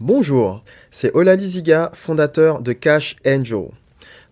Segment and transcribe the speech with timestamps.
[0.00, 0.62] Bonjour,
[0.92, 3.64] c'est Olali Ziga, fondateur de Cash Angel.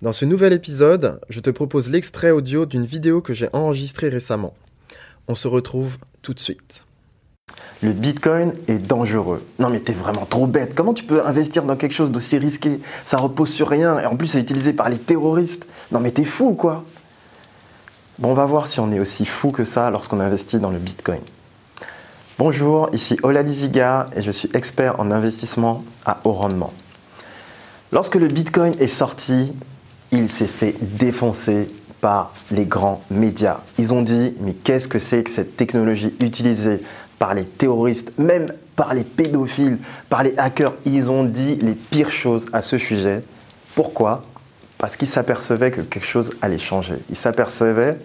[0.00, 4.54] Dans ce nouvel épisode, je te propose l'extrait audio d'une vidéo que j'ai enregistrée récemment.
[5.26, 6.84] On se retrouve tout de suite.
[7.82, 9.44] Le Bitcoin est dangereux.
[9.58, 10.76] Non mais t'es vraiment trop bête.
[10.76, 12.78] Comment tu peux investir dans quelque chose d'aussi risqué?
[13.04, 15.66] Ça repose sur rien et en plus c'est utilisé par les terroristes.
[15.90, 16.84] Non mais t'es fou quoi?
[18.20, 20.78] Bon, on va voir si on est aussi fou que ça lorsqu'on investit dans le
[20.78, 21.22] Bitcoin.
[22.38, 26.70] Bonjour, ici Ola Liziga et je suis expert en investissement à haut rendement.
[27.92, 29.54] Lorsque le Bitcoin est sorti,
[30.12, 31.70] il s'est fait défoncer
[32.02, 33.60] par les grands médias.
[33.78, 36.82] Ils ont dit, mais qu'est-ce que c'est que cette technologie utilisée
[37.18, 39.78] par les terroristes, même par les pédophiles,
[40.10, 40.74] par les hackers?
[40.84, 43.22] Ils ont dit les pires choses à ce sujet.
[43.74, 44.24] Pourquoi?
[44.76, 46.98] Parce qu'ils s'apercevaient que quelque chose allait changer.
[47.08, 47.96] Ils s'apercevaient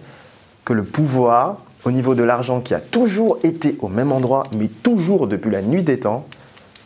[0.64, 4.68] que le pouvoir, au niveau de l'argent qui a toujours été au même endroit, mais
[4.68, 6.26] toujours depuis la nuit des temps,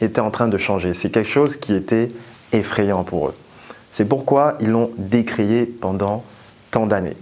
[0.00, 0.94] était en train de changer.
[0.94, 2.10] C'est quelque chose qui était
[2.52, 3.34] effrayant pour eux.
[3.90, 6.22] C'est pourquoi ils l'ont décrié pendant
[6.70, 7.16] tant d'années.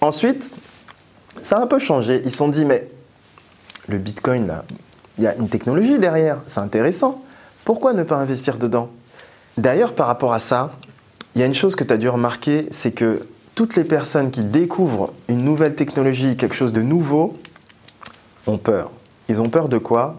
[0.00, 0.52] Ensuite,
[1.42, 2.20] ça a un peu changé.
[2.24, 2.88] Ils se sont dit, mais
[3.88, 4.52] le Bitcoin,
[5.16, 7.20] il y a une technologie derrière, c'est intéressant.
[7.64, 8.90] Pourquoi ne pas investir dedans?
[9.56, 10.72] D'ailleurs, par rapport à ça,
[11.34, 13.26] il y a une chose que tu as dû remarquer, c'est que
[13.58, 17.36] toutes les personnes qui découvrent une nouvelle technologie, quelque chose de nouveau,
[18.46, 18.92] ont peur.
[19.28, 20.12] Ils ont peur de quoi?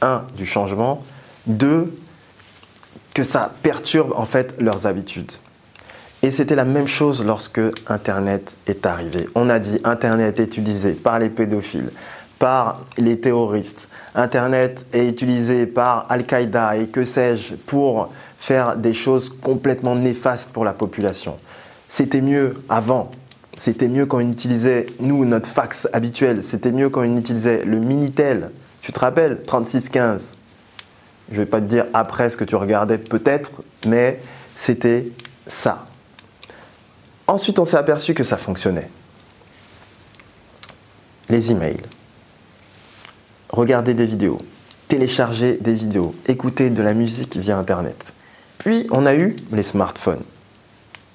[0.00, 1.02] Un, du changement.
[1.48, 1.92] Deux,
[3.12, 5.32] que ça perturbe en fait leurs habitudes.
[6.22, 9.28] Et c'était la même chose lorsque Internet est arrivé.
[9.34, 11.90] On a dit Internet est utilisé par les pédophiles,
[12.38, 13.88] par les terroristes.
[14.14, 20.64] Internet est utilisé par Al-Qaïda et que sais-je pour faire des choses complètement néfastes pour
[20.64, 21.38] la population.
[21.88, 23.10] C'était mieux avant.
[23.56, 26.42] C'était mieux quand on utilisait, nous, notre fax habituel.
[26.42, 28.50] C'était mieux quand on utilisait le Minitel.
[28.82, 30.34] Tu te rappelles 3615
[31.30, 33.50] je ne vais pas te dire après ce que tu regardais peut-être,
[33.86, 34.20] mais
[34.56, 35.08] c'était
[35.46, 35.86] ça.
[37.26, 38.90] Ensuite, on s'est aperçu que ça fonctionnait.
[41.30, 41.80] Les emails,
[43.48, 44.38] regarder des vidéos,
[44.88, 48.12] télécharger des vidéos, écouter de la musique via Internet.
[48.58, 50.22] Puis, on a eu les smartphones.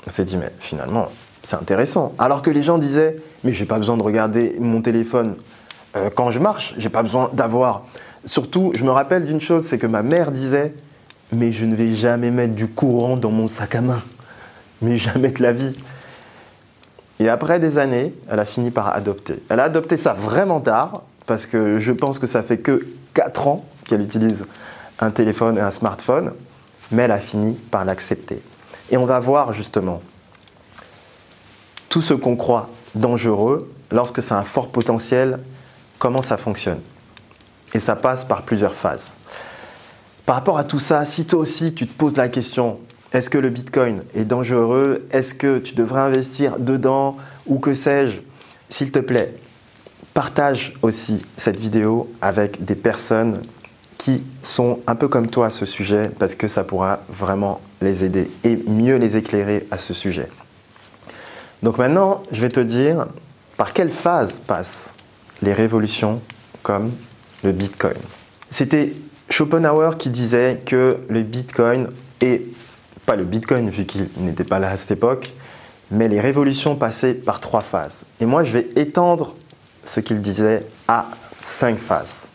[0.10, 1.10] On s'est dit, mais finalement,
[1.44, 2.14] c'est intéressant.
[2.18, 5.36] Alors que les gens disaient, mais j'ai pas besoin de regarder mon téléphone
[5.96, 7.84] euh, quand je marche, j'ai pas besoin d'avoir
[8.26, 10.74] Surtout, je me rappelle d'une chose, c'est que ma mère disait
[11.32, 14.02] Mais je ne vais jamais mettre du courant dans mon sac à main.
[14.82, 15.78] Mais jamais de la vie.
[17.20, 19.44] Et après des années, elle a fini par adopter.
[19.50, 23.48] Elle a adopté ça vraiment tard, parce que je pense que ça fait que 4
[23.48, 24.44] ans qu'elle utilise
[25.00, 26.32] un téléphone et un smartphone,
[26.92, 28.42] mais elle a fini par l'accepter.
[28.92, 30.02] Et on va voir justement
[31.90, 35.40] tout ce qu'on croit dangereux, lorsque c'est un fort potentiel,
[35.98, 36.80] comment ça fonctionne.
[37.74, 39.16] Et ça passe par plusieurs phases.
[40.26, 42.80] Par rapport à tout ça, si toi aussi tu te poses la question,
[43.12, 45.06] est-ce que le Bitcoin est dangereux?
[45.12, 47.18] Est-ce que tu devrais investir dedans?
[47.48, 48.20] Ou que sais-je?
[48.70, 49.34] S'il te plaît,
[50.14, 53.42] partage aussi cette vidéo avec des personnes
[53.98, 58.04] qui sont un peu comme toi à ce sujet parce que ça pourra vraiment les
[58.04, 60.28] aider et mieux les éclairer à ce sujet.
[61.64, 63.08] Donc maintenant, je vais te dire
[63.58, 64.94] par quelle phase passent
[65.42, 66.22] les révolutions
[66.64, 66.92] comme
[67.44, 67.98] le Bitcoin.
[68.52, 68.94] C'était
[69.30, 71.90] Schopenhauer qui disait que le Bitcoin,
[72.22, 72.46] et
[73.06, 75.32] pas le Bitcoin vu qu'il n'était pas là à cette époque,
[75.92, 78.04] mais les révolutions passaient par trois phases.
[78.20, 79.36] Et moi, je vais étendre
[79.84, 81.06] ce qu'il disait à
[81.42, 82.28] cinq phases.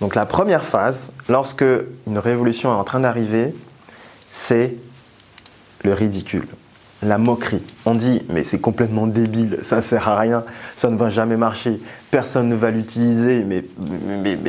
[0.00, 1.64] Donc la première phase, lorsque
[2.06, 3.54] une révolution est en train d'arriver,
[4.30, 4.74] c'est
[5.84, 6.46] le ridicule
[7.02, 7.62] la moquerie.
[7.86, 10.44] On dit, mais c'est complètement débile, ça sert à rien,
[10.76, 11.80] ça ne va jamais marcher,
[12.10, 13.64] personne ne va l'utiliser, mais,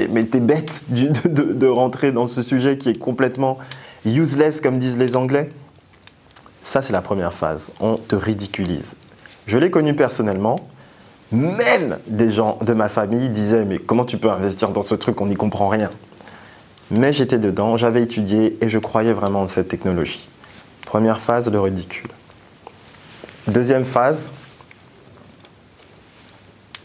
[0.10, 3.58] mais, t'es bête de, rentrer dans ce sujet qui est complètement
[4.06, 5.52] useless, comme disent les Anglais.
[6.62, 7.72] Ça, c'est la première phase.
[7.80, 8.96] On te ridiculise.
[9.48, 10.60] Je l'ai connu personnellement.
[11.32, 15.22] Même des gens de ma famille disaient, mais comment tu peux investir dans ce truc,
[15.22, 15.90] on n'y comprend rien.
[16.92, 20.28] Mais j'étais dedans, j'avais étudié et je croyais vraiment en cette technologie.
[20.86, 22.10] Première phase, le ridicule.
[23.48, 24.34] Deuxième phase,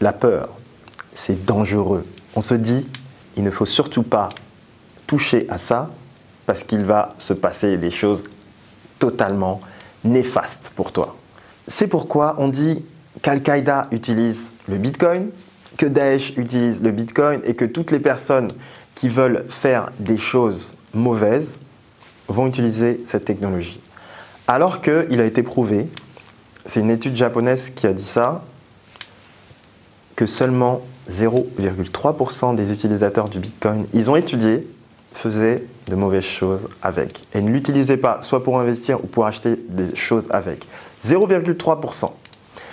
[0.01, 0.49] la peur.
[1.15, 2.05] C'est dangereux.
[2.35, 2.87] On se dit,
[3.35, 4.29] il ne faut surtout pas
[5.07, 5.89] toucher à ça
[6.45, 8.25] parce qu'il va se passer des choses
[8.99, 9.59] totalement
[10.03, 11.15] néfastes pour toi.
[11.67, 12.85] C'est pourquoi on dit
[13.21, 15.31] qu'Al-Qaïda utilise le Bitcoin,
[15.77, 18.49] que Daesh utilise le Bitcoin et que toutes les personnes
[18.95, 21.59] qui veulent faire des choses mauvaises
[22.27, 23.79] vont utiliser cette technologie.
[24.47, 25.87] Alors qu'il a été prouvé
[26.65, 28.43] c'est une étude japonaise qui a dit ça,
[30.15, 30.81] que seulement
[31.11, 34.67] 0,3% des utilisateurs du Bitcoin, ils ont étudié
[35.13, 39.55] faisait de mauvaises choses avec et ne l'utilisait pas soit pour investir ou pour acheter
[39.69, 40.67] des choses avec.
[41.05, 42.11] 0,3%.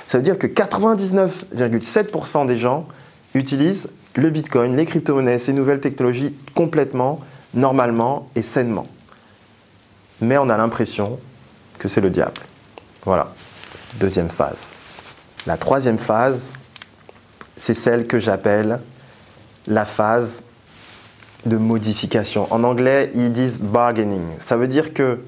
[0.08, 2.88] Ça veut dire que 99,7% des gens
[3.34, 7.20] utilisent le Bitcoin, les crypto-monnaies, ces nouvelles technologies complètement,
[7.54, 8.86] normalement et sainement.
[10.20, 11.18] Mais on a l'impression
[11.78, 12.40] que c'est le diable.
[13.04, 13.32] Voilà,
[13.94, 14.72] deuxième phase.
[15.46, 16.52] La troisième phase,
[17.56, 18.80] c'est celle que j'appelle
[19.66, 20.44] la phase
[21.46, 22.52] de modification.
[22.52, 24.22] En anglais, ils disent bargaining.
[24.38, 25.18] Ça veut dire que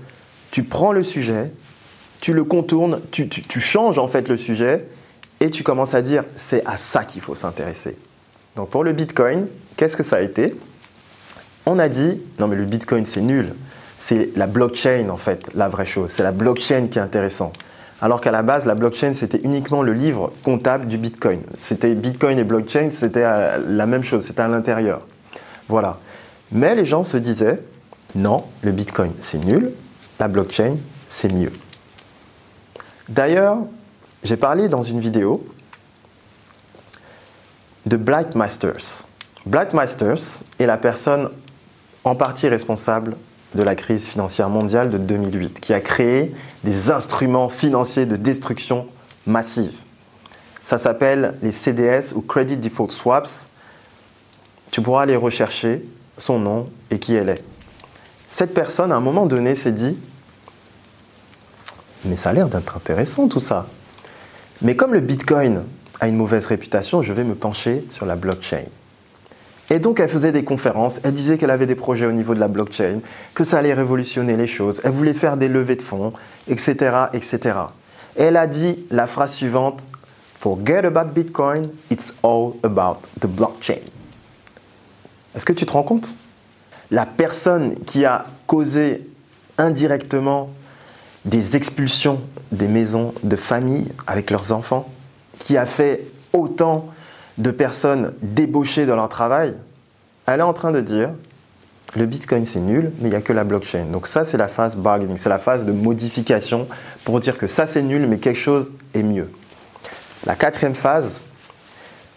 [0.50, 1.52] tu prends le sujet,
[2.20, 3.28] tu le contournes, tu,
[3.60, 4.86] changes en fait le sujet
[5.40, 7.96] et tu commences à dire c'est à ça qu'il faut s'intéresser.
[8.56, 9.46] Donc pour le Bitcoin,
[9.76, 10.54] qu'est-ce que ça a été?
[11.66, 13.54] On a dit non mais le Bitcoin c'est nul.
[13.98, 16.10] C'est la blockchain en fait, la vraie chose.
[16.10, 17.52] C'est la blockchain qui est intéressant.
[18.04, 21.40] Alors qu'à la base, la blockchain, c'était uniquement le livre comptable du Bitcoin.
[21.56, 25.00] C'était Bitcoin et blockchain, c'était euh, la même chose, c'était à l'intérieur.
[25.68, 25.98] Voilà.
[26.52, 27.62] Mais les gens se disaient,
[28.14, 29.70] non, le Bitcoin, c'est nul,
[30.20, 30.76] la blockchain,
[31.08, 31.52] c'est mieux.
[33.08, 33.58] D'ailleurs,
[34.22, 35.42] j'ai parlé dans une vidéo
[37.86, 39.06] de Blight Masters.
[39.46, 41.30] Blight Masters est la personne
[42.04, 43.16] en partie responsable
[43.54, 46.34] de la crise financière mondiale de 2008, qui a créé
[46.64, 48.86] des instruments financiers de destruction
[49.26, 49.76] massive.
[50.62, 53.50] Ça s'appelle les CDS ou Credit Default Swaps.
[54.70, 55.84] Tu pourras aller rechercher
[56.16, 57.44] son nom et qui elle est.
[58.28, 59.98] Cette personne, à un moment donné, s'est dit
[62.06, 63.66] Mais ça a l'air d'être intéressant tout ça.
[64.62, 65.62] Mais comme le Bitcoin
[66.04, 68.64] a une mauvaise réputation, je vais me pencher sur la blockchain.
[69.70, 72.40] Et donc elle faisait des conférences, elle disait qu'elle avait des projets au niveau de
[72.40, 73.00] la blockchain,
[73.34, 76.12] que ça allait révolutionner les choses, elle voulait faire des levées de fonds,
[76.48, 77.06] etc.
[77.14, 77.38] etc.
[78.16, 79.82] Et elle a dit la phrase suivante,
[80.38, 83.80] Forget about Bitcoin, it's all about the blockchain.
[85.34, 86.18] Est-ce que tu te rends compte?
[86.90, 89.08] La personne qui a causé
[89.56, 90.50] indirectement
[91.24, 92.20] des expulsions
[92.52, 94.86] des maisons de famille avec leurs enfants,
[95.38, 96.86] qui a fait autant
[97.38, 99.54] de personnes débauchées dans leur travail,
[100.26, 101.10] elle est en train de dire
[101.96, 103.86] le Bitcoin c'est nul, mais il n'y a que la blockchain.
[103.86, 106.66] Donc ça c'est la phase bargaining, c'est la phase de modification
[107.04, 109.30] pour dire que ça c'est nul, mais quelque chose est mieux.
[110.26, 111.20] La quatrième phase,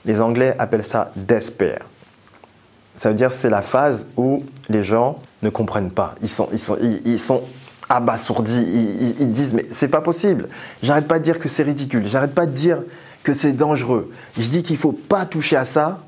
[0.06, 1.80] les Anglais appellent ça despair.
[2.96, 6.16] Ça veut dire c'est la phase où les gens ne comprennent pas.
[6.22, 7.44] Ils sont, ils sont, ils, sont
[7.90, 8.64] abasourdis.
[8.64, 10.48] Ils, ils, disent mais c'est pas possible.
[10.82, 12.08] J'arrête pas de dire que c'est ridicule.
[12.08, 12.82] J'arrête pas de dire
[13.24, 14.12] que c'est dangereux.
[14.38, 16.04] Je dis qu'il faut pas toucher à ça,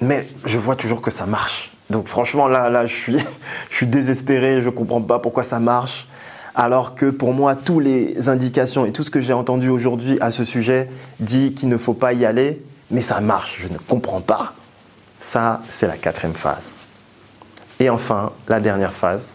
[0.00, 1.70] mais je vois toujours que ça marche.
[1.90, 3.16] Donc franchement là, là je suis,
[3.70, 4.62] je suis désespéré.
[4.62, 6.06] Je comprends pas pourquoi ça marche.
[6.54, 10.30] Alors que pour moi, toutes les indications et tout ce que j'ai entendu aujourd'hui à
[10.30, 12.60] ce sujet dit qu'il ne faut pas y aller,
[12.90, 13.60] mais ça marche.
[13.62, 14.54] Je ne comprends pas.
[15.20, 16.74] Ça, c'est la quatrième phase.
[17.78, 19.34] Et enfin, la dernière phase,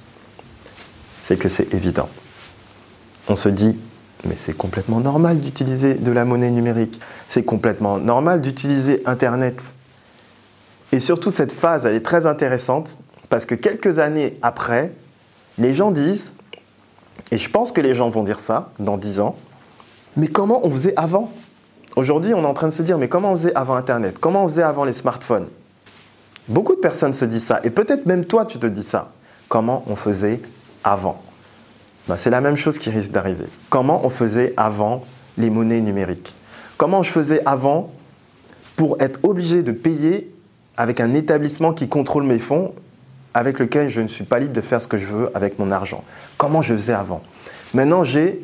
[1.25, 2.09] c'est que c'est évident.
[3.27, 3.77] On se dit,
[4.25, 7.00] mais c'est complètement normal d'utiliser de la monnaie numérique.
[7.30, 9.74] C'est complètement normal d'utiliser Internet.
[10.92, 12.98] Et surtout, cette phase, elle est très intéressante
[13.30, 14.92] parce que quelques années après,
[15.57, 16.33] les gens disent,
[17.31, 19.36] et je pense que les gens vont dire ça dans dix ans,
[20.16, 21.31] mais comment on faisait avant?
[21.95, 24.19] Aujourd'hui, on est en train de se dire, mais comment on faisait avant Internet?
[24.19, 25.48] Comment on faisait avant les smartphones?
[26.48, 29.12] Beaucoup de personnes se disent ça, et peut-être même toi tu te dis ça.
[29.50, 30.39] Comment on faisait
[30.83, 31.21] avant?
[32.07, 33.45] Ben, C'est la même chose qui risque d'arriver.
[33.69, 35.04] Comment on faisait avant
[35.38, 36.33] les monnaies numériques?
[36.78, 37.92] Comment je faisais avant
[38.76, 40.31] pour être obligé de payer
[40.78, 42.74] avec un établissement qui contrôle mes fonds,
[43.33, 45.71] avec lequel je ne suis pas libre de faire ce que je veux avec mon
[45.71, 46.04] argent?
[46.38, 47.21] Comment je faisais avant?
[47.74, 48.42] Maintenant, j'ai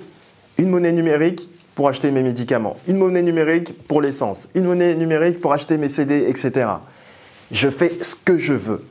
[0.57, 5.39] une monnaie numérique pour acheter mes médicaments, une monnaie numérique pour l'essence, une monnaie numérique
[5.39, 6.67] pour acheter mes CD, etc
[7.51, 8.83] je fais ce que je veux.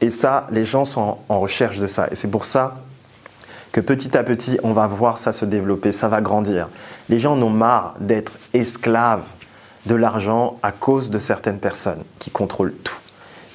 [0.00, 2.08] Et ça, les gens sont en recherche de ça.
[2.10, 2.76] Et c'est pour ça
[3.72, 6.68] que petit à petit, on va voir ça se développer, ça va grandir.
[7.08, 9.24] Les gens en ont marre d'être esclaves
[9.86, 12.98] de l'argent à cause de certaines personnes qui contrôlent tout.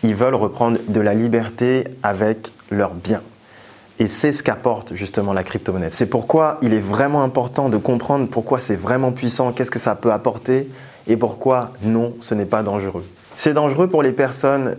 [0.04, 3.22] Ils veulent reprendre de la liberté avec leurs biens.
[4.00, 5.90] Et c'est ce qu'apporte justement la crypto-monnaie.
[5.90, 9.96] C'est pourquoi il est vraiment important de comprendre pourquoi c'est vraiment puissant, qu'est-ce que ça
[9.96, 10.70] peut apporter
[11.08, 13.06] et pourquoi non, ce n'est pas dangereux.
[13.38, 14.76] C'est dangereux pour les personnes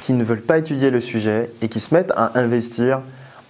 [0.00, 3.00] qui ne veulent pas étudier le sujet et qui se mettent à investir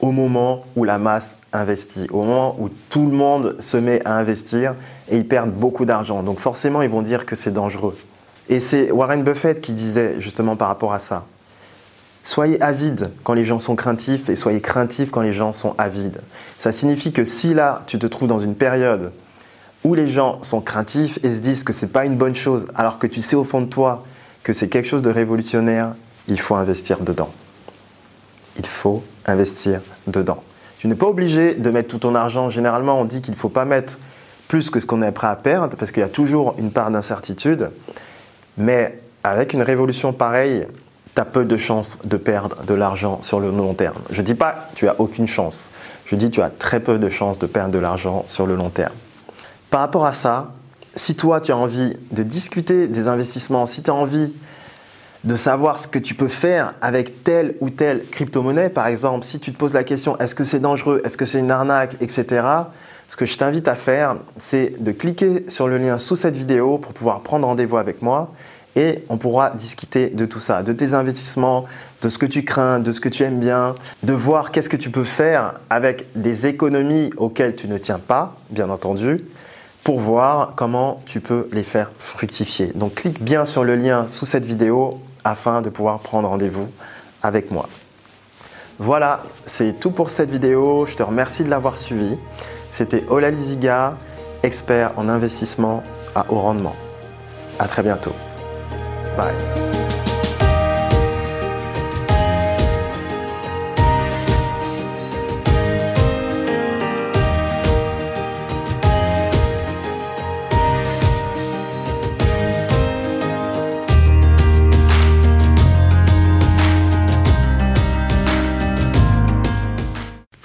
[0.00, 4.16] au moment où la masse investit, au moment où tout le monde se met à
[4.16, 4.74] investir
[5.10, 6.22] et ils perdent beaucoup d'argent.
[6.22, 7.96] Donc forcément, ils vont dire que c'est dangereux.
[8.48, 11.26] Et c'est Warren Buffett qui disait justement par rapport à ça.
[12.22, 16.20] Soyez avide quand les gens sont craintifs et soyez craintifs quand les gens sont avides.
[16.58, 19.12] Ça signifie que si là, tu te trouves dans une période
[19.84, 22.66] où les gens sont craintifs et se disent que ce n'est pas une bonne chose,
[22.74, 24.04] alors que tu sais au fond de toi
[24.42, 25.94] que c'est quelque chose de révolutionnaire,
[26.28, 27.30] il faut investir dedans.
[28.58, 30.42] il faut investir dedans.
[30.78, 32.50] Tu n'es pas obligé de mettre tout ton argent.
[32.50, 33.98] Généralement, on dit qu'il ne faut pas mettre
[34.48, 36.90] plus que ce qu'on est prêt à perdre parce qu'il y a toujours une part
[36.90, 37.70] d'incertitude.
[38.56, 40.66] Mais avec une révolution pareille,
[41.14, 43.98] tu as peu de chances de perdre de l'argent sur le long terme.
[44.10, 45.70] Je ne dis pas tu as aucune chance.
[46.06, 48.70] Je dis tu as très peu de chances de perdre de l'argent sur le long
[48.70, 48.92] terme.
[49.70, 50.52] Par rapport à ça,
[50.96, 54.34] si toi tu as envie de discuter des investissements, si tu as envie
[55.24, 59.38] de savoir ce que tu peux faire avec telle ou telle crypto-monnaie, par exemple, si
[59.38, 62.42] tu te poses la question est-ce que c'est dangereux, est-ce que c'est une arnaque, etc.,
[63.08, 66.78] ce que je t'invite à faire, c'est de cliquer sur le lien sous cette vidéo
[66.78, 68.32] pour pouvoir prendre rendez-vous avec moi
[68.76, 71.64] et on pourra discuter de tout ça, de tes investissements,
[72.02, 73.74] de ce que tu crains, de ce que tu aimes bien,
[74.04, 78.36] de voir qu'est-ce que tu peux faire avec des économies auxquelles tu ne tiens pas,
[78.50, 79.18] bien entendu,
[79.82, 82.68] pour voir comment tu peux les faire fructifier.
[82.76, 86.68] Donc clique bien sur le lien sous cette vidéo afin de pouvoir prendre rendez-vous
[87.22, 87.68] avec moi.
[88.78, 90.86] Voilà, c'est tout pour cette vidéo.
[90.86, 92.16] Je te remercie de l'avoir suivi.
[92.70, 93.96] C'était Ola Liziga,
[94.42, 95.82] expert en investissement
[96.14, 96.76] à haut rendement.
[97.58, 98.14] À très bientôt.
[99.16, 99.69] Bye.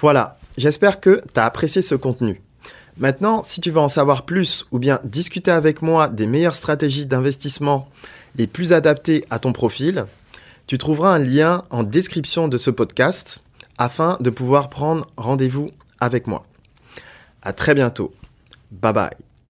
[0.06, 2.40] Voilà, j'espère que tu as apprécié ce contenu.
[3.00, 7.08] Maintenant, si tu veux en savoir plus ou bien discuter avec moi des meilleures stratégies
[7.08, 7.90] d'investissement
[8.36, 10.06] les plus adaptées à ton profil,
[10.68, 13.44] tu trouveras un lien en description de ce podcast
[13.80, 15.70] afin de pouvoir prendre rendez-vous
[16.00, 16.46] avec moi.
[17.42, 18.14] À très bientôt.
[18.70, 19.25] Bye bye.